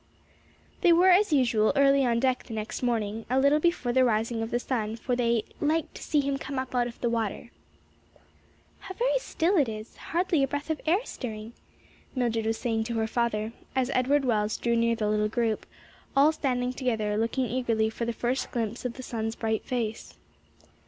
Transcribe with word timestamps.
They 0.81 0.91
were 0.91 1.11
as 1.11 1.31
usual 1.31 1.73
early 1.75 2.03
on 2.03 2.19
deck 2.19 2.45
the 2.45 2.55
next 2.55 2.81
morning, 2.81 3.23
a 3.29 3.39
little 3.39 3.59
before 3.59 3.93
the 3.93 4.03
rising 4.03 4.41
of 4.41 4.49
the 4.49 4.57
sun, 4.59 4.95
for 4.95 5.15
they 5.15 5.45
"liked 5.59 5.93
to 5.93 6.01
see 6.01 6.21
him 6.21 6.39
come 6.39 6.57
up 6.57 6.73
out 6.73 6.87
of 6.87 6.99
the 7.01 7.09
water." 7.11 7.51
"How 8.79 8.95
very 8.95 9.19
still 9.19 9.57
it 9.57 9.69
is! 9.69 9.95
hardly 9.97 10.41
a 10.41 10.47
breath 10.47 10.71
of 10.71 10.81
air 10.87 11.05
stirring," 11.05 11.53
Mildred 12.15 12.47
was 12.47 12.57
saying 12.57 12.85
to 12.85 12.95
her 12.95 13.05
father 13.05 13.53
as 13.75 13.91
Edward 13.93 14.25
Wells 14.25 14.57
drew 14.57 14.75
near 14.75 14.95
the 14.95 15.07
little 15.07 15.29
group, 15.29 15.67
all 16.15 16.31
standing 16.31 16.73
together 16.73 17.15
looking 17.15 17.45
eagerly 17.45 17.91
for 17.91 18.05
the 18.05 18.11
first 18.11 18.49
glimpse 18.49 18.83
of 18.85 18.93
the 18.93 19.03
sun's 19.03 19.35
bright 19.35 19.63
face. 19.63 20.17